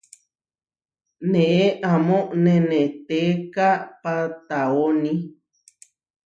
Neé 1.31 1.61
amó 1.91 2.17
neʼnéteka 2.43 3.67
patáoni. 4.01 5.11